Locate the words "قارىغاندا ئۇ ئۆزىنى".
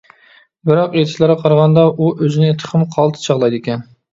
1.43-2.51